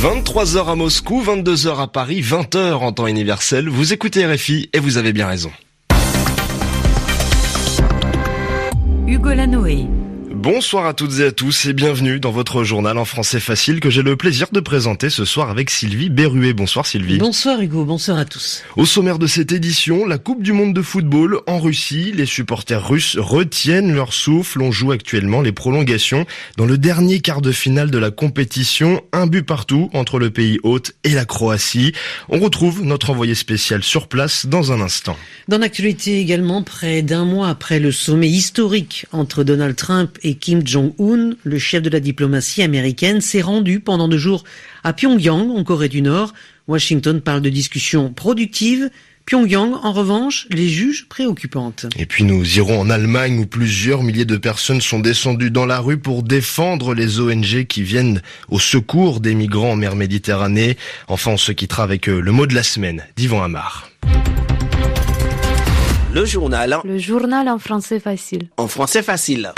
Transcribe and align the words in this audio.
23h 0.00 0.70
à 0.70 0.76
Moscou, 0.76 1.20
22h 1.24 1.82
à 1.82 1.88
Paris, 1.88 2.20
20h 2.20 2.74
en 2.74 2.92
temps 2.92 3.08
universel. 3.08 3.68
Vous 3.68 3.92
écoutez 3.92 4.24
RFI 4.24 4.70
et 4.72 4.78
vous 4.78 4.96
avez 4.96 5.12
bien 5.12 5.26
raison. 5.26 5.50
Hugo 9.08 9.30
Lanoé. 9.30 9.88
Bonsoir 10.50 10.86
à 10.86 10.94
toutes 10.94 11.20
et 11.20 11.24
à 11.24 11.30
tous 11.30 11.66
et 11.66 11.74
bienvenue 11.74 12.20
dans 12.20 12.30
votre 12.30 12.64
journal 12.64 12.96
en 12.96 13.04
français 13.04 13.38
facile 13.38 13.80
que 13.80 13.90
j'ai 13.90 14.00
le 14.00 14.16
plaisir 14.16 14.46
de 14.50 14.60
présenter 14.60 15.10
ce 15.10 15.26
soir 15.26 15.50
avec 15.50 15.68
Sylvie 15.68 16.08
Berruet. 16.08 16.54
Bonsoir 16.54 16.86
Sylvie. 16.86 17.18
Bonsoir 17.18 17.60
Hugo, 17.60 17.84
bonsoir 17.84 18.16
à 18.16 18.24
tous. 18.24 18.62
Au 18.74 18.86
sommaire 18.86 19.18
de 19.18 19.26
cette 19.26 19.52
édition, 19.52 20.06
la 20.06 20.16
Coupe 20.16 20.42
du 20.42 20.54
Monde 20.54 20.72
de 20.72 20.80
football 20.80 21.42
en 21.46 21.58
Russie. 21.58 22.12
Les 22.14 22.24
supporters 22.24 22.88
russes 22.88 23.18
retiennent 23.18 23.94
leur 23.94 24.14
souffle. 24.14 24.62
On 24.62 24.72
joue 24.72 24.90
actuellement 24.90 25.42
les 25.42 25.52
prolongations 25.52 26.24
dans 26.56 26.64
le 26.64 26.78
dernier 26.78 27.20
quart 27.20 27.42
de 27.42 27.52
finale 27.52 27.90
de 27.90 27.98
la 27.98 28.10
compétition. 28.10 29.02
Un 29.12 29.26
but 29.26 29.42
partout 29.42 29.90
entre 29.92 30.18
le 30.18 30.30
pays 30.30 30.58
hôte 30.62 30.94
et 31.04 31.10
la 31.10 31.26
Croatie. 31.26 31.92
On 32.30 32.38
retrouve 32.38 32.82
notre 32.82 33.10
envoyé 33.10 33.34
spécial 33.34 33.82
sur 33.82 34.08
place 34.08 34.46
dans 34.46 34.72
un 34.72 34.80
instant. 34.80 35.18
Dans 35.46 35.58
l'actualité 35.58 36.18
également, 36.20 36.62
près 36.62 37.02
d'un 37.02 37.26
mois 37.26 37.48
après 37.48 37.80
le 37.80 37.92
sommet 37.92 38.30
historique 38.30 39.04
entre 39.12 39.44
Donald 39.44 39.76
Trump 39.76 40.16
et 40.22 40.37
Kim 40.38 40.66
Jong-un, 40.66 41.36
le 41.42 41.58
chef 41.58 41.82
de 41.82 41.90
la 41.90 42.00
diplomatie 42.00 42.62
américaine, 42.62 43.20
s'est 43.20 43.40
rendu 43.40 43.80
pendant 43.80 44.08
deux 44.08 44.18
jours 44.18 44.44
à 44.84 44.92
Pyongyang, 44.92 45.50
en 45.50 45.64
Corée 45.64 45.88
du 45.88 46.02
Nord. 46.02 46.34
Washington 46.66 47.20
parle 47.20 47.42
de 47.42 47.50
discussions 47.50 48.12
productives. 48.12 48.90
Pyongyang, 49.26 49.74
en 49.82 49.92
revanche, 49.92 50.46
les 50.50 50.70
juge 50.70 51.06
préoccupantes. 51.08 51.84
Et 51.98 52.06
puis 52.06 52.24
nous 52.24 52.56
irons 52.56 52.80
en 52.80 52.88
Allemagne 52.88 53.40
où 53.40 53.46
plusieurs 53.46 54.02
milliers 54.02 54.24
de 54.24 54.38
personnes 54.38 54.80
sont 54.80 55.00
descendues 55.00 55.50
dans 55.50 55.66
la 55.66 55.80
rue 55.80 55.98
pour 55.98 56.22
défendre 56.22 56.94
les 56.94 57.20
ONG 57.20 57.66
qui 57.66 57.82
viennent 57.82 58.22
au 58.48 58.58
secours 58.58 59.20
des 59.20 59.34
migrants 59.34 59.72
en 59.72 59.76
mer 59.76 59.96
Méditerranée. 59.96 60.78
Enfin, 61.08 61.32
on 61.32 61.36
se 61.36 61.52
quittera 61.52 61.82
avec 61.82 62.08
euh, 62.08 62.20
le 62.20 62.32
mot 62.32 62.46
de 62.46 62.54
la 62.54 62.62
semaine 62.62 63.04
d'Yvan 63.16 63.42
Amar. 63.42 63.90
Le 66.14 66.24
journal. 66.24 66.78
Le 66.84 66.98
journal 66.98 67.50
en 67.50 67.58
français 67.58 68.00
facile. 68.00 68.48
En 68.56 68.66
français 68.66 69.02
facile. 69.02 69.52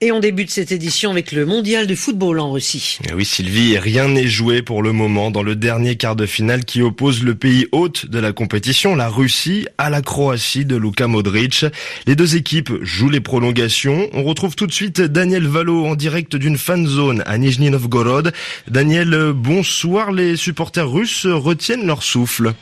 Et 0.00 0.12
on 0.12 0.20
débute 0.20 0.48
cette 0.52 0.70
édition 0.70 1.10
avec 1.10 1.32
le 1.32 1.44
mondial 1.44 1.88
de 1.88 1.94
football 1.96 2.38
en 2.38 2.52
Russie. 2.52 3.00
Eh 3.10 3.14
oui 3.14 3.24
Sylvie, 3.24 3.78
rien 3.78 4.06
n'est 4.06 4.28
joué 4.28 4.62
pour 4.62 4.80
le 4.80 4.92
moment 4.92 5.32
dans 5.32 5.42
le 5.42 5.56
dernier 5.56 5.96
quart 5.96 6.14
de 6.14 6.24
finale 6.24 6.64
qui 6.64 6.82
oppose 6.82 7.24
le 7.24 7.34
pays 7.34 7.66
hôte 7.72 8.06
de 8.06 8.20
la 8.20 8.32
compétition, 8.32 8.94
la 8.94 9.08
Russie, 9.08 9.66
à 9.76 9.90
la 9.90 10.00
Croatie 10.00 10.64
de 10.64 10.76
Luka 10.76 11.08
Modric. 11.08 11.66
Les 12.06 12.14
deux 12.14 12.36
équipes 12.36 12.70
jouent 12.82 13.10
les 13.10 13.18
prolongations. 13.18 14.08
On 14.12 14.22
retrouve 14.22 14.54
tout 14.54 14.68
de 14.68 14.72
suite 14.72 15.00
Daniel 15.00 15.48
Valo 15.48 15.84
en 15.84 15.96
direct 15.96 16.36
d'une 16.36 16.58
fan 16.58 16.86
zone 16.86 17.24
à 17.26 17.36
Nizhny 17.36 17.70
Novgorod. 17.70 18.32
Daniel, 18.68 19.32
bonsoir. 19.34 20.12
Les 20.12 20.36
supporters 20.36 20.88
russes 20.88 21.26
retiennent 21.26 21.86
leur 21.88 22.04
souffle. 22.04 22.54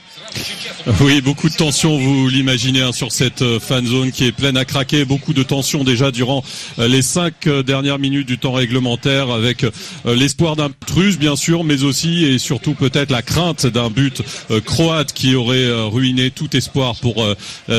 Oui, 1.01 1.21
beaucoup 1.21 1.49
de 1.49 1.55
tension, 1.55 1.99
vous 1.99 2.29
l'imaginez, 2.29 2.81
hein, 2.81 2.93
sur 2.93 3.11
cette 3.11 3.43
euh, 3.43 3.59
fan 3.59 3.85
zone 3.87 4.13
qui 4.13 4.25
est 4.25 4.33
pleine 4.33 4.57
à 4.57 4.65
craquer. 4.65 5.05
Beaucoup 5.05 5.33
de 5.33 5.43
tension 5.43 5.83
déjà 5.83 6.13
durant 6.13 6.45
euh, 6.79 6.87
les 6.87 7.03
cinq 7.03 7.26
euh, 7.47 7.63
dernières 7.63 7.99
minutes 7.99 8.27
du 8.27 8.39
temps 8.39 8.53
réglementaire, 8.53 9.31
avec 9.31 9.65
l'espoir 10.05 10.57
d'un 10.57 10.71
truce, 10.87 11.19
bien 11.19 11.37
sûr, 11.37 11.65
mais 11.65 11.83
aussi 11.83 12.25
et 12.25 12.39
surtout 12.39 12.75
peut-être 12.75 13.11
la 13.11 13.23
crainte 13.23 13.67
d'un 13.67 13.91
but 13.91 14.23
croate 14.65 15.13
qui 15.13 15.35
aurait 15.35 15.71
ruiné 15.89 16.31
tout 16.31 16.57
espoir 16.57 16.97
pour 16.97 17.27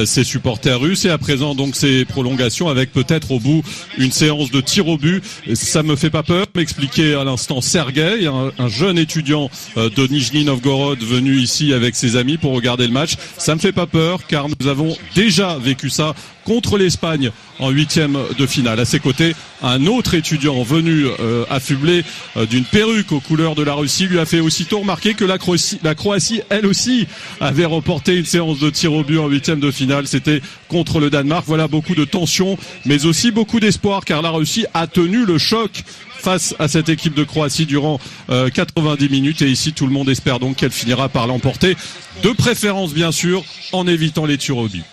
ses 0.05 0.23
supporters 0.23 0.79
russes. 0.79 1.05
Et 1.05 1.09
à 1.09 1.17
présent, 1.17 1.55
donc, 1.55 1.75
ces 1.75 2.05
prolongations 2.05 2.69
avec 2.69 2.91
peut-être 2.91 3.31
au 3.31 3.39
bout 3.39 3.63
une 3.97 4.11
séance 4.11 4.51
de 4.51 4.61
tir 4.61 4.87
au 4.87 4.97
but. 4.97 5.23
Ça 5.53 5.83
me 5.83 5.95
fait 5.95 6.09
pas 6.09 6.23
peur, 6.23 6.45
m'expliquait 6.55 7.13
à 7.13 7.23
l'instant 7.23 7.61
Sergei, 7.61 8.27
un, 8.27 8.51
un 8.57 8.67
jeune 8.69 8.97
étudiant 8.97 9.49
de 9.75 10.07
Nijni 10.07 10.45
Novgorod 10.45 10.99
venu 11.03 11.37
ici 11.37 11.73
avec 11.73 11.95
ses 11.95 12.15
amis 12.15 12.37
pour 12.37 12.53
regarder 12.53 12.87
le 12.87 12.93
match. 12.93 13.13
Ça 13.37 13.55
me 13.55 13.59
fait 13.59 13.71
pas 13.71 13.87
peur 13.87 14.25
car 14.27 14.47
nous 14.49 14.67
avons 14.67 14.95
déjà 15.15 15.57
vécu 15.57 15.89
ça 15.89 16.15
contre 16.47 16.77
l'Espagne 16.77 17.31
en 17.59 17.71
huitième 17.71 18.17
de 18.37 18.45
finale. 18.47 18.79
À 18.79 18.85
ses 18.85 19.01
côtés, 19.01 19.35
un 19.61 19.85
autre 19.85 20.13
étudiant 20.13 20.63
venu 20.63 21.05
euh, 21.19 21.43
affublé 21.49 22.05
euh, 22.37 22.45
d'une 22.45 22.63
perruque 22.63 23.11
aux 23.11 23.19
couleurs 23.19 23.53
de 23.53 23.63
la 23.63 23.73
Russie 23.73 24.05
lui 24.05 24.17
a 24.17 24.25
fait 24.25 24.39
aussitôt 24.39 24.79
remarquer 24.79 25.13
que 25.13 25.25
la 25.25 25.37
Croatie, 25.37 25.77
la 25.83 25.93
Croatie, 25.93 26.41
elle 26.49 26.65
aussi, 26.65 27.05
avait 27.41 27.65
remporté 27.65 28.15
une 28.15 28.23
séance 28.23 28.59
de 28.59 28.69
tir 28.69 28.93
au 28.93 29.03
but 29.03 29.17
en 29.17 29.27
huitième 29.27 29.59
de 29.59 29.71
finale. 29.71 30.07
C'était 30.07 30.41
contre 30.69 31.01
le 31.01 31.09
Danemark. 31.09 31.43
Voilà 31.45 31.67
beaucoup 31.67 31.95
de 31.95 32.05
tension, 32.05 32.57
mais 32.85 33.05
aussi 33.05 33.31
beaucoup 33.31 33.59
d'espoir 33.59 34.05
car 34.05 34.21
la 34.21 34.29
Russie 34.29 34.65
a 34.73 34.87
tenu 34.87 35.25
le 35.25 35.37
choc 35.37 35.83
face 36.17 36.55
à 36.59 36.69
cette 36.69 36.87
équipe 36.87 37.13
de 37.13 37.25
Croatie 37.25 37.65
durant 37.65 37.99
90 38.29 39.05
euh, 39.05 39.09
minutes 39.09 39.41
et 39.41 39.49
ici 39.49 39.73
tout 39.73 39.85
le 39.85 39.91
monde 39.91 40.07
espère 40.07 40.39
donc 40.39 40.55
qu'elle 40.55 40.71
finira 40.71 41.09
par 41.09 41.27
l'emporter 41.27 41.75
de 42.23 42.29
préférence 42.29 42.93
bien 42.93 43.11
sûr 43.11 43.43
en 43.73 43.85
évitant 43.85 44.25
les 44.25 44.37
tirs 44.37 44.57
au 44.57 44.69
but. 44.69 44.83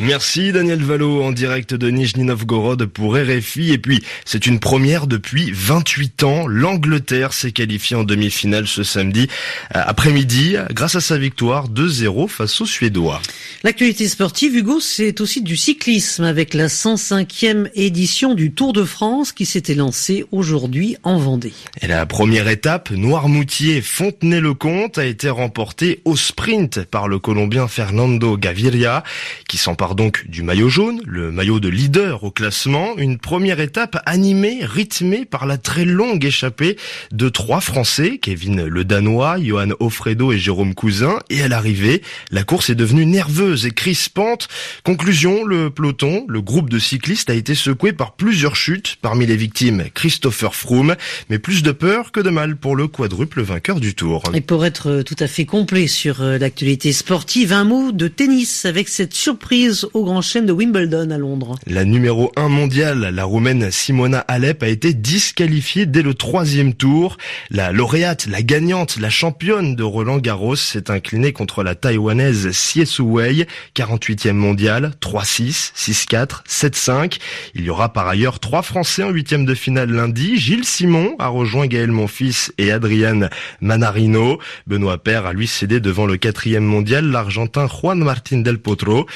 Merci 0.00 0.50
Daniel 0.50 0.82
Valo 0.82 1.22
en 1.22 1.30
direct 1.30 1.72
de 1.72 1.88
Nijni 1.88 2.24
Novgorod 2.24 2.84
pour 2.86 3.14
RFI. 3.14 3.70
Et 3.70 3.78
puis, 3.78 4.02
c'est 4.24 4.44
une 4.44 4.58
première 4.58 5.06
depuis 5.06 5.52
28 5.52 6.24
ans. 6.24 6.48
L'Angleterre 6.48 7.32
s'est 7.32 7.52
qualifiée 7.52 7.96
en 7.96 8.02
demi-finale 8.02 8.66
ce 8.66 8.82
samedi 8.82 9.28
euh, 9.76 9.82
après-midi 9.86 10.56
grâce 10.70 10.96
à 10.96 11.00
sa 11.00 11.16
victoire 11.16 11.68
2-0 11.68 12.26
face 12.26 12.60
aux 12.60 12.66
Suédois. 12.66 13.22
L'actualité 13.62 14.08
sportive, 14.08 14.56
Hugo, 14.56 14.80
c'est 14.80 15.20
aussi 15.20 15.42
du 15.42 15.56
cyclisme 15.56 16.24
avec 16.24 16.54
la 16.54 16.66
105e 16.66 17.70
édition 17.74 18.34
du 18.34 18.50
Tour 18.50 18.72
de 18.72 18.82
France 18.82 19.30
qui 19.30 19.46
s'était 19.46 19.76
lancée 19.76 20.24
aujourd'hui 20.32 20.96
en 21.04 21.18
Vendée. 21.18 21.54
Et 21.82 21.86
la 21.86 22.04
première 22.04 22.48
étape, 22.48 22.90
Noirmoutier-Fontenay-le-Comte, 22.90 24.98
a 24.98 25.06
été 25.06 25.30
remportée 25.30 26.00
au 26.04 26.16
sprint 26.16 26.82
par 26.82 27.06
le 27.06 27.20
Colombien 27.20 27.68
Fernando 27.68 28.36
Gaviria 28.36 29.04
qui 29.48 29.56
s'empare 29.56 29.83
donc 29.92 30.24
du 30.28 30.42
maillot 30.42 30.70
jaune, 30.70 31.02
le 31.04 31.30
maillot 31.30 31.60
de 31.60 31.68
leader 31.68 32.24
au 32.24 32.30
classement, 32.30 32.96
une 32.96 33.18
première 33.18 33.60
étape 33.60 34.00
animée, 34.06 34.60
rythmée 34.62 35.26
par 35.26 35.44
la 35.44 35.58
très 35.58 35.84
longue 35.84 36.24
échappée 36.24 36.78
de 37.12 37.28
trois 37.28 37.60
Français, 37.60 38.16
Kevin 38.16 38.64
le 38.64 38.84
Danois, 38.84 39.36
Johan 39.38 39.68
Offredo 39.80 40.32
et 40.32 40.38
Jérôme 40.38 40.74
Cousin, 40.74 41.18
et 41.28 41.42
à 41.42 41.48
l'arrivée, 41.48 42.00
la 42.30 42.44
course 42.44 42.70
est 42.70 42.74
devenue 42.74 43.04
nerveuse 43.04 43.66
et 43.66 43.72
crispante. 43.72 44.48
Conclusion, 44.84 45.44
le 45.44 45.68
peloton, 45.68 46.24
le 46.28 46.40
groupe 46.40 46.70
de 46.70 46.78
cyclistes 46.78 47.28
a 47.28 47.34
été 47.34 47.54
secoué 47.54 47.92
par 47.92 48.14
plusieurs 48.14 48.56
chutes, 48.56 48.96
parmi 49.02 49.26
les 49.26 49.36
victimes 49.36 49.84
Christopher 49.92 50.54
Froome, 50.54 50.96
mais 51.28 51.38
plus 51.38 51.62
de 51.62 51.72
peur 51.72 52.10
que 52.10 52.20
de 52.20 52.30
mal 52.30 52.56
pour 52.56 52.74
le 52.74 52.88
quadruple 52.88 53.42
vainqueur 53.42 53.80
du 53.80 53.94
Tour. 53.94 54.22
Et 54.32 54.40
pour 54.40 54.64
être 54.64 55.02
tout 55.02 55.16
à 55.18 55.26
fait 55.26 55.44
complet 55.44 55.88
sur 55.88 56.22
euh, 56.22 56.38
l'actualité 56.38 56.92
sportive, 56.92 57.52
un 57.52 57.64
mot 57.64 57.92
de 57.92 58.08
tennis 58.08 58.64
avec 58.64 58.88
cette 58.88 59.14
surprise 59.14 59.73
au 59.92 60.04
Grand 60.04 60.22
Chelem 60.22 60.46
de 60.46 60.52
Wimbledon 60.52 61.10
à 61.10 61.18
Londres. 61.18 61.56
La 61.66 61.84
numéro 61.84 62.30
1 62.36 62.48
mondiale, 62.48 63.10
la 63.12 63.24
roumaine 63.24 63.70
Simona 63.70 64.20
Alep, 64.20 64.62
a 64.62 64.68
été 64.68 64.94
disqualifiée 64.94 65.86
dès 65.86 66.02
le 66.02 66.14
troisième 66.14 66.74
tour. 66.74 67.16
La 67.50 67.72
lauréate, 67.72 68.26
la 68.26 68.42
gagnante, 68.42 68.98
la 68.98 69.10
championne 69.10 69.74
de 69.74 69.82
Roland 69.82 70.18
Garros 70.18 70.56
s'est 70.56 70.90
inclinée 70.90 71.32
contre 71.32 71.62
la 71.62 71.74
taïwanaise 71.74 72.48
Xie 72.48 72.84
Wei, 73.00 73.46
48e 73.74 74.32
mondiale, 74.32 74.92
3-6, 75.00 75.72
6-4, 75.74 76.44
7-5. 76.48 77.18
Il 77.54 77.64
y 77.64 77.70
aura 77.70 77.92
par 77.92 78.06
ailleurs 78.06 78.38
trois 78.38 78.62
Français 78.62 79.02
en 79.02 79.10
huitième 79.10 79.44
de 79.44 79.54
finale 79.54 79.90
lundi. 79.90 80.36
Gilles 80.36 80.64
Simon 80.64 81.16
a 81.18 81.28
rejoint 81.28 81.66
Gaël 81.66 81.90
Monfils 81.90 82.52
et 82.58 82.70
Adrian 82.70 83.28
Manarino. 83.60 84.38
Benoît 84.66 84.98
Père 84.98 85.26
a 85.26 85.32
lui 85.32 85.46
cédé 85.46 85.80
devant 85.80 86.06
le 86.06 86.16
quatrième 86.16 86.64
mondial, 86.64 87.10
l'Argentin 87.10 87.66
Juan 87.66 87.98
Martín 87.98 88.42
del 88.42 88.58
Potro. 88.58 89.06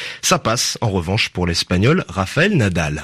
En 0.80 0.88
revanche 0.88 1.28
pour 1.28 1.46
l'Espagnol 1.46 2.04
Rafael 2.08 2.56
Nadal. 2.56 3.02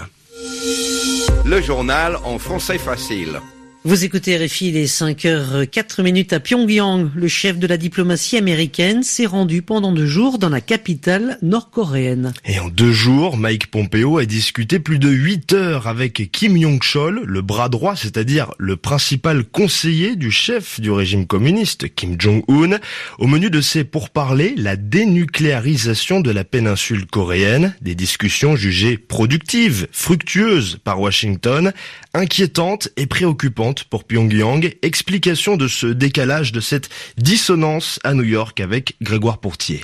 Le 1.44 1.60
journal 1.60 2.16
en 2.24 2.38
français 2.38 2.78
facile. 2.78 3.40
Vous 3.86 4.02
écoutez 4.02 4.34
RFI, 4.38 4.70
les 4.70 4.86
5 4.86 5.24
h 5.24 5.66
4 5.66 6.02
minutes 6.02 6.32
à 6.32 6.40
Pyongyang. 6.40 7.10
Le 7.14 7.28
chef 7.28 7.58
de 7.58 7.66
la 7.66 7.76
diplomatie 7.76 8.38
américaine 8.38 9.02
s'est 9.02 9.26
rendu 9.26 9.60
pendant 9.60 9.92
deux 9.92 10.06
jours 10.06 10.38
dans 10.38 10.48
la 10.48 10.62
capitale 10.62 11.36
nord-coréenne. 11.42 12.32
Et 12.46 12.58
en 12.58 12.68
deux 12.68 12.92
jours, 12.92 13.36
Mike 13.36 13.70
Pompeo 13.70 14.16
a 14.16 14.24
discuté 14.24 14.78
plus 14.78 14.98
de 14.98 15.10
8 15.10 15.52
heures 15.52 15.86
avec 15.86 16.30
Kim 16.32 16.58
Jong-chol, 16.58 17.24
le 17.26 17.42
bras 17.42 17.68
droit, 17.68 17.94
c'est-à-dire 17.94 18.52
le 18.56 18.76
principal 18.76 19.44
conseiller 19.44 20.16
du 20.16 20.30
chef 20.30 20.80
du 20.80 20.90
régime 20.90 21.26
communiste, 21.26 21.94
Kim 21.94 22.18
Jong-un. 22.18 22.78
Au 23.18 23.26
menu 23.26 23.50
de 23.50 23.60
ces 23.60 23.84
pourparlers, 23.84 24.54
la 24.56 24.76
dénucléarisation 24.76 26.20
de 26.20 26.30
la 26.30 26.44
péninsule 26.44 27.04
coréenne, 27.04 27.74
des 27.82 27.94
discussions 27.94 28.56
jugées 28.56 28.96
productives, 28.96 29.88
fructueuses 29.92 30.78
par 30.82 31.02
Washington, 31.02 31.74
inquiétantes 32.14 32.88
et 32.96 33.04
préoccupantes 33.04 33.73
pour 33.82 34.04
Pyongyang. 34.04 34.76
Explication 34.82 35.56
de 35.56 35.66
ce 35.66 35.88
décalage, 35.88 36.52
de 36.52 36.60
cette 36.60 36.88
dissonance 37.18 37.98
à 38.04 38.14
New 38.14 38.22
York 38.22 38.60
avec 38.60 38.96
Grégoire 39.02 39.38
Pourtier. 39.38 39.80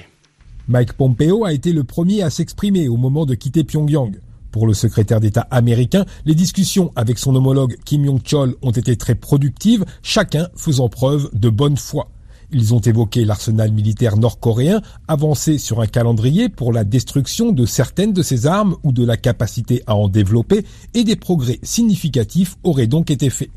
Mike 0.68 0.92
Pompeo 0.92 1.44
a 1.44 1.52
été 1.52 1.72
le 1.72 1.82
premier 1.82 2.22
à 2.22 2.30
s'exprimer 2.30 2.88
au 2.88 2.96
moment 2.96 3.26
de 3.26 3.34
quitter 3.34 3.64
Pyongyang. 3.64 4.20
Pour 4.52 4.66
le 4.66 4.74
secrétaire 4.74 5.20
d'État 5.20 5.46
américain, 5.50 6.04
les 6.24 6.34
discussions 6.34 6.92
avec 6.94 7.18
son 7.18 7.34
homologue 7.34 7.76
Kim 7.84 8.04
Jong-chol 8.04 8.54
ont 8.62 8.70
été 8.70 8.96
très 8.96 9.14
productives, 9.14 9.84
chacun 10.02 10.48
faisant 10.56 10.88
preuve 10.88 11.28
de 11.32 11.48
bonne 11.48 11.76
foi. 11.76 12.08
Ils 12.52 12.74
ont 12.74 12.80
évoqué 12.80 13.24
l'arsenal 13.24 13.70
militaire 13.70 14.16
nord-coréen, 14.16 14.82
avancé 15.06 15.56
sur 15.56 15.80
un 15.80 15.86
calendrier 15.86 16.48
pour 16.48 16.72
la 16.72 16.82
destruction 16.82 17.52
de 17.52 17.64
certaines 17.64 18.12
de 18.12 18.22
ses 18.22 18.46
armes 18.46 18.76
ou 18.82 18.90
de 18.90 19.04
la 19.04 19.16
capacité 19.16 19.82
à 19.86 19.94
en 19.94 20.08
développer, 20.08 20.64
et 20.94 21.04
des 21.04 21.16
progrès 21.16 21.60
significatifs 21.62 22.56
auraient 22.64 22.88
donc 22.88 23.10
été 23.10 23.30
faits. 23.30 23.50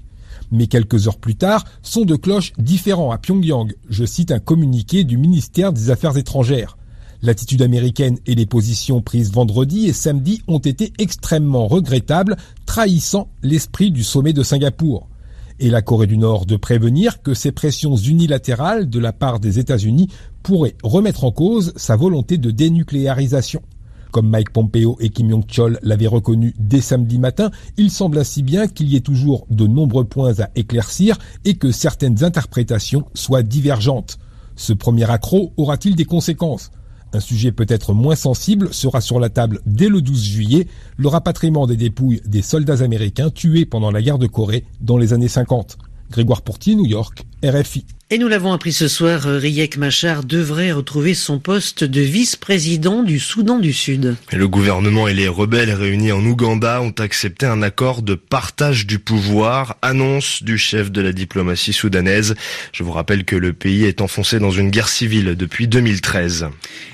Mais 0.53 0.67
quelques 0.67 1.07
heures 1.07 1.17
plus 1.17 1.35
tard, 1.35 1.65
sont 1.81 2.05
de 2.05 2.15
cloches 2.15 2.53
différents 2.59 3.11
à 3.11 3.17
Pyongyang. 3.17 3.73
Je 3.89 4.05
cite 4.05 4.31
un 4.31 4.37
communiqué 4.39 5.03
du 5.03 5.17
ministère 5.17 5.73
des 5.73 5.89
Affaires 5.89 6.15
étrangères. 6.15 6.77
L'attitude 7.23 7.63
américaine 7.63 8.19
et 8.27 8.35
les 8.35 8.45
positions 8.45 9.01
prises 9.01 9.31
vendredi 9.31 9.87
et 9.87 9.93
samedi 9.93 10.43
ont 10.47 10.59
été 10.59 10.93
extrêmement 10.99 11.67
regrettables, 11.67 12.37
trahissant 12.67 13.29
l'esprit 13.41 13.89
du 13.89 14.03
sommet 14.03 14.33
de 14.33 14.43
Singapour. 14.43 15.07
Et 15.59 15.71
la 15.71 15.81
Corée 15.81 16.05
du 16.05 16.19
Nord 16.19 16.45
de 16.45 16.55
prévenir 16.55 17.23
que 17.23 17.33
ces 17.33 17.51
pressions 17.51 17.95
unilatérales 17.95 18.89
de 18.89 18.99
la 18.99 19.11
part 19.11 19.39
des 19.39 19.57
États-Unis 19.57 20.09
pourraient 20.43 20.75
remettre 20.83 21.23
en 21.23 21.31
cause 21.31 21.73
sa 21.77 21.95
volonté 21.95 22.37
de 22.37 22.51
dénucléarisation. 22.51 23.63
Comme 24.13 24.29
Mike 24.29 24.51
Pompeo 24.51 24.95
et 24.99 25.09
Kim 25.09 25.27
Jong-chol 25.31 25.79
l'avaient 25.81 26.05
reconnu 26.05 26.53
dès 26.59 26.81
samedi 26.81 27.17
matin, 27.17 27.49
il 27.77 27.89
semble 27.89 28.19
ainsi 28.19 28.43
bien 28.43 28.67
qu'il 28.67 28.87
y 28.87 28.95
ait 28.95 28.99
toujours 29.01 29.47
de 29.49 29.65
nombreux 29.65 30.05
points 30.05 30.39
à 30.39 30.49
éclaircir 30.55 31.17
et 31.45 31.55
que 31.55 31.71
certaines 31.71 32.23
interprétations 32.23 33.05
soient 33.15 33.41
divergentes. 33.41 34.19
Ce 34.55 34.71
premier 34.71 35.09
accroc 35.09 35.51
aura-t-il 35.57 35.95
des 35.95 36.05
conséquences? 36.05 36.69
Un 37.11 37.19
sujet 37.19 37.51
peut-être 37.51 37.95
moins 37.95 38.15
sensible 38.15 38.71
sera 38.71 39.01
sur 39.01 39.19
la 39.19 39.29
table 39.29 39.61
dès 39.65 39.89
le 39.89 39.99
12 39.99 40.23
juillet, 40.23 40.67
le 40.95 41.07
rapatriement 41.07 41.65
des 41.65 41.75
dépouilles 41.75 42.21
des 42.27 42.43
soldats 42.43 42.83
américains 42.83 43.31
tués 43.31 43.65
pendant 43.65 43.89
la 43.89 44.03
guerre 44.03 44.19
de 44.19 44.27
Corée 44.27 44.63
dans 44.79 44.97
les 44.99 45.13
années 45.13 45.27
50. 45.27 45.79
Grégoire 46.11 46.43
Pourtier, 46.43 46.75
New 46.75 46.85
York, 46.85 47.25
RFI. 47.43 47.85
Et 48.09 48.19
nous 48.19 48.27
l'avons 48.27 48.53
appris 48.53 48.73
ce 48.73 48.87
soir, 48.87 49.23
Riek 49.23 49.75
Machar 49.77 50.23
devrait 50.23 50.71
retrouver 50.71 51.15
son 51.15 51.39
poste 51.39 51.83
de 51.83 52.01
vice-président 52.01 53.01
du 53.01 53.17
Soudan 53.17 53.57
du 53.57 53.73
Sud. 53.73 54.15
Le 54.31 54.47
gouvernement 54.47 55.07
et 55.07 55.15
les 55.15 55.27
rebelles 55.27 55.73
réunis 55.73 56.11
en 56.11 56.23
Ouganda 56.23 56.79
ont 56.81 56.93
accepté 56.99 57.47
un 57.47 57.63
accord 57.63 58.03
de 58.03 58.13
partage 58.13 58.85
du 58.85 58.99
pouvoir, 58.99 59.77
annonce 59.81 60.43
du 60.43 60.59
chef 60.59 60.91
de 60.91 61.01
la 61.01 61.11
diplomatie 61.11 61.73
soudanaise. 61.73 62.35
Je 62.71 62.83
vous 62.83 62.91
rappelle 62.91 63.25
que 63.25 63.35
le 63.35 63.51
pays 63.51 63.85
est 63.85 64.01
enfoncé 64.01 64.37
dans 64.37 64.51
une 64.51 64.69
guerre 64.69 64.89
civile 64.89 65.35
depuis 65.35 65.67
2013. 65.67 66.49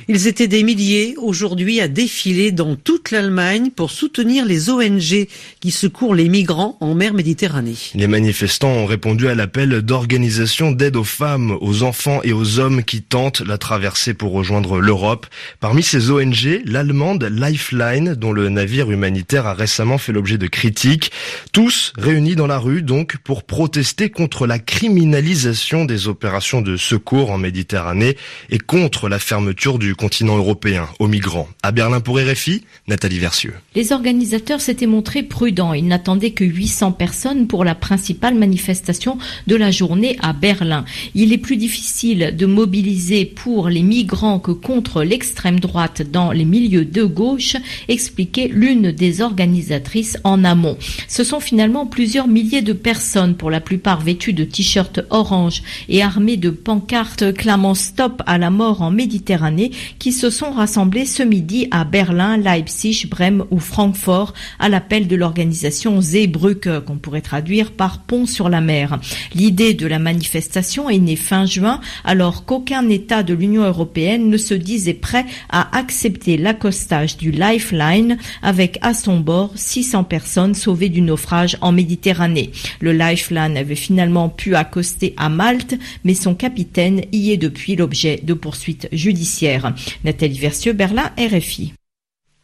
Ils 0.07 0.27
étaient 0.27 0.47
des 0.47 0.63
milliers 0.63 1.15
aujourd'hui 1.17 1.81
à 1.81 1.89
défiler 1.89 2.51
dans 2.51 2.75
toute 2.75 3.11
l'Allemagne 3.11 3.71
pour 3.75 3.91
soutenir 3.91 4.45
les 4.45 4.69
ONG 4.69 5.27
qui 5.59 5.71
secourent 5.71 6.15
les 6.15 6.29
migrants 6.29 6.77
en 6.79 6.95
mer 6.95 7.13
Méditerranée. 7.13 7.75
Les 7.93 8.07
manifestants 8.07 8.71
ont 8.71 8.85
répondu 8.85 9.27
à 9.27 9.35
l'appel 9.35 9.81
d'organisations 9.81 10.38
d'aide 10.71 10.95
aux 10.95 11.03
femmes, 11.03 11.57
aux 11.59 11.83
enfants 11.83 12.21
et 12.23 12.31
aux 12.31 12.59
hommes 12.59 12.83
qui 12.83 13.01
tentent 13.01 13.41
la 13.41 13.57
traversée 13.57 14.13
pour 14.13 14.31
rejoindre 14.31 14.79
l'Europe. 14.79 15.27
Parmi 15.59 15.83
ces 15.83 16.11
ONG, 16.11 16.61
l'allemande 16.65 17.23
Lifeline, 17.23 18.15
dont 18.15 18.31
le 18.31 18.47
navire 18.47 18.89
humanitaire 18.89 19.47
a 19.47 19.53
récemment 19.53 19.97
fait 19.97 20.13
l'objet 20.13 20.37
de 20.37 20.47
critiques. 20.47 21.11
Tous 21.51 21.91
réunis 21.97 22.35
dans 22.35 22.47
la 22.47 22.57
rue, 22.57 22.81
donc, 22.81 23.17
pour 23.17 23.43
protester 23.43 24.09
contre 24.09 24.47
la 24.47 24.59
criminalisation 24.59 25.83
des 25.83 26.07
opérations 26.07 26.61
de 26.61 26.77
secours 26.77 27.31
en 27.31 27.37
Méditerranée 27.37 28.15
et 28.49 28.59
contre 28.59 29.09
la 29.09 29.19
fermeture 29.19 29.77
du 29.77 29.95
continent 29.95 30.37
européen 30.37 30.87
aux 30.99 31.07
migrants. 31.07 31.49
À 31.63 31.71
Berlin 31.71 31.99
pour 31.99 32.17
RFI, 32.17 32.63
Nathalie 32.87 33.19
Versieux. 33.19 33.55
Les 33.75 33.91
organisateurs 33.91 34.61
s'étaient 34.61 34.87
montrés 34.87 35.23
prudents. 35.23 35.73
Ils 35.73 35.87
n'attendaient 35.87 36.31
que 36.31 36.45
800 36.45 36.93
personnes 36.93 37.47
pour 37.47 37.65
la 37.65 37.75
principale 37.75 38.35
manifestation 38.35 39.17
de 39.47 39.55
la 39.55 39.71
journée 39.71 40.17
à 40.21 40.28
Berlin. 40.33 40.85
Il 41.15 41.33
est 41.33 41.37
plus 41.37 41.57
difficile 41.57 42.35
de 42.37 42.45
mobiliser 42.45 43.25
pour 43.25 43.69
les 43.69 43.83
migrants 43.83 44.39
que 44.39 44.51
contre 44.51 45.03
l'extrême 45.03 45.59
droite 45.59 46.01
dans 46.01 46.31
les 46.31 46.45
milieux 46.45 46.85
de 46.85 47.03
gauche, 47.03 47.55
expliquait 47.87 48.49
l'une 48.51 48.91
des 48.91 49.21
organisatrices 49.21 50.17
en 50.23 50.43
amont. 50.43 50.77
Ce 51.07 51.23
sont 51.23 51.39
finalement 51.39 51.85
plusieurs 51.85 52.27
milliers 52.27 52.61
de 52.61 52.73
personnes, 52.73 53.35
pour 53.35 53.49
la 53.49 53.61
plupart 53.61 54.01
vêtues 54.01 54.33
de 54.33 54.43
t-shirts 54.43 55.01
orange 55.09 55.61
et 55.87 56.01
armées 56.01 56.37
de 56.37 56.49
pancartes 56.49 57.33
clamant 57.33 57.73
stop 57.73 58.21
à 58.25 58.37
la 58.37 58.49
mort 58.49 58.81
en 58.81 58.91
Méditerranée, 58.91 59.71
qui 59.97 60.11
se 60.11 60.29
sont 60.29 60.51
rassemblées 60.51 61.05
ce 61.05 61.23
midi 61.23 61.67
à 61.71 61.85
Berlin, 61.85 62.37
Leipzig, 62.37 63.07
Brême 63.09 63.43
ou 63.51 63.59
Francfort 63.59 64.33
à 64.59 64.69
l'appel 64.69 65.07
de 65.07 65.15
l'organisation 65.15 66.01
Zeebrücke, 66.01 66.83
qu'on 66.85 66.97
pourrait 66.97 67.21
traduire 67.21 67.71
par 67.71 67.99
pont 67.99 68.25
sur 68.25 68.49
la 68.49 68.61
mer. 68.61 68.99
L'idée 69.33 69.73
de 69.73 69.87
la 69.87 69.99
manifestation 69.99 70.18
est 70.19 70.99
née 70.99 71.15
fin 71.15 71.45
juin, 71.45 71.79
alors 72.03 72.45
qu'aucun 72.45 72.87
État 72.89 73.23
de 73.23 73.33
l'Union 73.33 73.63
européenne 73.63 74.29
ne 74.29 74.37
se 74.37 74.53
disait 74.53 74.93
prêt 74.93 75.25
à 75.49 75.77
accepter 75.77 76.37
l'accostage 76.37 77.17
du 77.17 77.31
Lifeline 77.31 78.17
avec 78.41 78.77
à 78.81 78.93
son 78.93 79.19
bord 79.19 79.51
600 79.55 80.03
personnes 80.03 80.55
sauvées 80.55 80.89
du 80.89 81.01
naufrage 81.01 81.57
en 81.61 81.71
Méditerranée. 81.71 82.51
Le 82.79 82.93
Lifeline 82.93 83.57
avait 83.57 83.75
finalement 83.75 84.29
pu 84.29 84.55
accoster 84.55 85.13
à 85.17 85.29
Malte, 85.29 85.75
mais 86.03 86.13
son 86.13 86.35
capitaine 86.35 87.01
y 87.11 87.31
est 87.31 87.37
depuis 87.37 87.75
l'objet 87.75 88.19
de 88.23 88.33
poursuites 88.33 88.87
judiciaires. 88.91 89.73
Nathalie 90.03 90.39
Versieux, 90.39 90.73
Berlin, 90.73 91.11
RFI. 91.17 91.73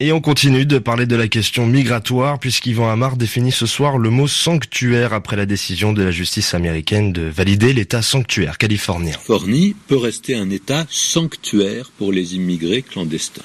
Et 0.01 0.11
on 0.11 0.19
continue 0.19 0.65
de 0.65 0.77
parler 0.77 1.05
de 1.05 1.15
la 1.15 1.29
question 1.29 1.65
migratoire 1.65 2.37
puisqu'Yvan 2.37 2.89
Amar 2.89 3.15
définit 3.15 3.53
ce 3.53 3.65
soir 3.65 3.97
le 3.97 4.09
mot 4.09 4.27
sanctuaire 4.27 5.13
après 5.13 5.37
la 5.37 5.45
décision 5.45 5.93
de 5.93 6.03
la 6.03 6.11
justice 6.11 6.53
américaine 6.53 7.13
de 7.13 7.21
valider 7.21 7.71
l'état 7.71 8.01
sanctuaire 8.01 8.57
californien. 8.57 9.13
Californie 9.13 9.73
peut 9.87 9.95
rester 9.95 10.35
un 10.35 10.49
état 10.49 10.85
sanctuaire 10.89 11.91
pour 11.97 12.11
les 12.11 12.35
immigrés 12.35 12.81
clandestins. 12.81 13.41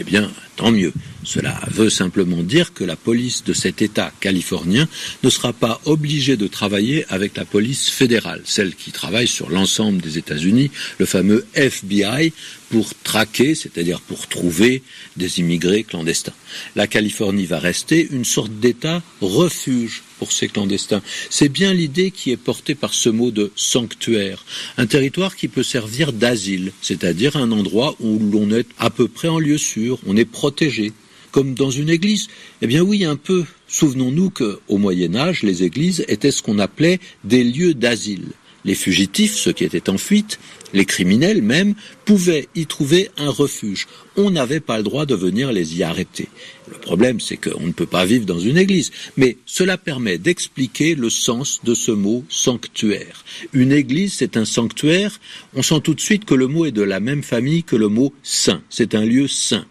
Eh 0.00 0.04
bien, 0.04 0.30
tant 0.54 0.70
mieux. 0.70 0.92
Cela 1.24 1.60
veut 1.72 1.90
simplement 1.90 2.42
dire 2.44 2.72
que 2.72 2.84
la 2.84 2.94
police 2.94 3.42
de 3.42 3.52
cet 3.52 3.82
État 3.82 4.12
californien 4.20 4.88
ne 5.24 5.28
sera 5.28 5.52
pas 5.52 5.80
obligée 5.86 6.36
de 6.36 6.46
travailler 6.46 7.04
avec 7.08 7.36
la 7.36 7.44
police 7.44 7.90
fédérale, 7.90 8.40
celle 8.44 8.76
qui 8.76 8.92
travaille 8.92 9.26
sur 9.26 9.50
l'ensemble 9.50 10.00
des 10.00 10.16
États-Unis, 10.16 10.70
le 10.98 11.06
fameux 11.06 11.44
FBI, 11.54 12.32
pour 12.70 12.88
traquer, 13.02 13.56
c'est-à-dire 13.56 14.00
pour 14.00 14.28
trouver 14.28 14.84
des 15.16 15.40
immigrés 15.40 15.82
clandestins. 15.82 16.32
La 16.76 16.86
Californie 16.86 17.46
va 17.46 17.58
rester 17.58 18.06
une 18.12 18.24
sorte 18.24 18.52
d'État 18.52 19.02
refuge 19.20 20.02
pour 20.18 20.32
ces 20.32 20.48
clandestins. 20.48 21.02
C'est 21.30 21.48
bien 21.48 21.72
l'idée 21.72 22.10
qui 22.10 22.30
est 22.30 22.36
portée 22.36 22.74
par 22.74 22.94
ce 22.94 23.08
mot 23.08 23.30
de 23.30 23.52
sanctuaire, 23.56 24.44
un 24.76 24.86
territoire 24.86 25.36
qui 25.36 25.48
peut 25.48 25.62
servir 25.62 26.12
d'asile, 26.12 26.72
c'est-à-dire 26.82 27.36
un 27.36 27.52
endroit 27.52 27.96
où 28.00 28.18
l'on 28.18 28.50
est 28.50 28.66
à 28.78 28.90
peu 28.90 29.08
près 29.08 29.28
en 29.28 29.38
lieu 29.38 29.58
sûr, 29.58 29.98
on 30.06 30.16
est 30.16 30.24
protégé, 30.24 30.92
comme 31.30 31.54
dans 31.54 31.70
une 31.70 31.90
église. 31.90 32.28
Eh 32.62 32.66
bien 32.66 32.82
oui, 32.82 33.04
un 33.04 33.16
peu. 33.16 33.44
Souvenons-nous 33.68 34.30
qu'au 34.30 34.78
Moyen 34.78 35.14
Âge, 35.14 35.42
les 35.42 35.62
églises 35.62 36.04
étaient 36.08 36.30
ce 36.30 36.42
qu'on 36.42 36.58
appelait 36.58 37.00
des 37.24 37.44
lieux 37.44 37.74
d'asile. 37.74 38.28
Les 38.64 38.74
fugitifs, 38.74 39.34
ceux 39.34 39.52
qui 39.52 39.64
étaient 39.64 39.88
en 39.88 39.98
fuite, 39.98 40.38
les 40.72 40.84
criminels 40.84 41.42
même, 41.42 41.74
pouvaient 42.04 42.48
y 42.54 42.66
trouver 42.66 43.10
un 43.16 43.30
refuge. 43.30 43.86
On 44.16 44.30
n'avait 44.30 44.60
pas 44.60 44.78
le 44.78 44.82
droit 44.82 45.06
de 45.06 45.14
venir 45.14 45.52
les 45.52 45.78
y 45.78 45.82
arrêter. 45.82 46.28
Le 46.70 46.76
problème, 46.78 47.20
c'est 47.20 47.36
qu'on 47.36 47.66
ne 47.66 47.72
peut 47.72 47.86
pas 47.86 48.04
vivre 48.04 48.26
dans 48.26 48.40
une 48.40 48.58
église. 48.58 48.90
Mais 49.16 49.38
cela 49.46 49.78
permet 49.78 50.18
d'expliquer 50.18 50.94
le 50.94 51.08
sens 51.08 51.60
de 51.64 51.74
ce 51.74 51.92
mot 51.92 52.24
sanctuaire. 52.28 53.24
Une 53.52 53.72
église, 53.72 54.14
c'est 54.14 54.36
un 54.36 54.44
sanctuaire. 54.44 55.20
On 55.54 55.62
sent 55.62 55.80
tout 55.82 55.94
de 55.94 56.00
suite 56.00 56.24
que 56.24 56.34
le 56.34 56.48
mot 56.48 56.66
est 56.66 56.72
de 56.72 56.82
la 56.82 57.00
même 57.00 57.22
famille 57.22 57.62
que 57.62 57.76
le 57.76 57.88
mot 57.88 58.12
saint. 58.22 58.62
C'est 58.68 58.94
un 58.94 59.04
lieu 59.04 59.28
saint 59.28 59.66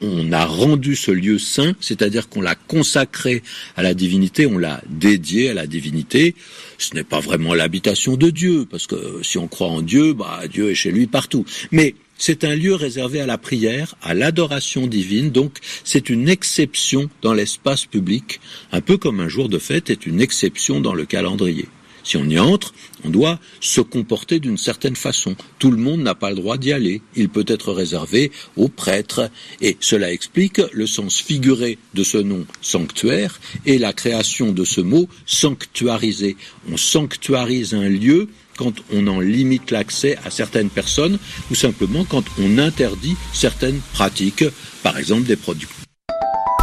on 0.00 0.32
a 0.32 0.44
rendu 0.44 0.96
ce 0.96 1.10
lieu 1.10 1.38
saint, 1.38 1.74
c'est-à-dire 1.80 2.28
qu'on 2.28 2.40
l'a 2.40 2.54
consacré 2.54 3.42
à 3.76 3.82
la 3.82 3.94
divinité, 3.94 4.46
on 4.46 4.58
l'a 4.58 4.82
dédié 4.88 5.50
à 5.50 5.54
la 5.54 5.66
divinité. 5.66 6.34
Ce 6.78 6.94
n'est 6.94 7.04
pas 7.04 7.20
vraiment 7.20 7.54
l'habitation 7.54 8.16
de 8.16 8.30
Dieu, 8.30 8.66
parce 8.70 8.86
que 8.86 9.20
si 9.22 9.38
on 9.38 9.48
croit 9.48 9.68
en 9.68 9.82
Dieu, 9.82 10.12
bah, 10.12 10.42
Dieu 10.50 10.70
est 10.70 10.74
chez 10.74 10.90
lui 10.90 11.06
partout. 11.06 11.44
Mais 11.70 11.94
c'est 12.16 12.44
un 12.44 12.54
lieu 12.54 12.74
réservé 12.74 13.20
à 13.20 13.26
la 13.26 13.38
prière, 13.38 13.94
à 14.02 14.12
l'adoration 14.14 14.86
divine, 14.86 15.30
donc 15.30 15.58
c'est 15.84 16.10
une 16.10 16.28
exception 16.28 17.08
dans 17.22 17.32
l'espace 17.32 17.86
public, 17.86 18.40
un 18.72 18.82
peu 18.82 18.98
comme 18.98 19.20
un 19.20 19.28
jour 19.28 19.48
de 19.48 19.58
fête 19.58 19.90
est 19.90 20.06
une 20.06 20.20
exception 20.20 20.80
dans 20.80 20.94
le 20.94 21.06
calendrier. 21.06 21.66
Si 22.04 22.16
on 22.16 22.24
y 22.24 22.38
entre, 22.38 22.74
on 23.04 23.10
doit 23.10 23.38
se 23.60 23.80
comporter 23.80 24.40
d'une 24.40 24.58
certaine 24.58 24.96
façon. 24.96 25.36
Tout 25.58 25.70
le 25.70 25.76
monde 25.76 26.00
n'a 26.00 26.14
pas 26.14 26.30
le 26.30 26.36
droit 26.36 26.58
d'y 26.58 26.72
aller. 26.72 27.02
Il 27.16 27.28
peut 27.28 27.44
être 27.46 27.72
réservé 27.72 28.30
aux 28.56 28.68
prêtres. 28.68 29.30
Et 29.60 29.76
cela 29.80 30.12
explique 30.12 30.60
le 30.72 30.86
sens 30.86 31.20
figuré 31.20 31.78
de 31.94 32.04
ce 32.04 32.18
nom 32.18 32.46
sanctuaire 32.60 33.40
et 33.66 33.78
la 33.78 33.92
création 33.92 34.52
de 34.52 34.64
ce 34.64 34.80
mot 34.80 35.08
sanctuariser. 35.26 36.36
On 36.70 36.76
sanctuarise 36.76 37.74
un 37.74 37.88
lieu 37.88 38.28
quand 38.56 38.74
on 38.92 39.06
en 39.06 39.20
limite 39.20 39.70
l'accès 39.70 40.18
à 40.24 40.30
certaines 40.30 40.68
personnes 40.68 41.18
ou 41.50 41.54
simplement 41.54 42.04
quand 42.04 42.24
on 42.38 42.58
interdit 42.58 43.16
certaines 43.32 43.80
pratiques, 43.94 44.44
par 44.82 44.98
exemple 44.98 45.26
des 45.26 45.36
producteurs 45.36 45.79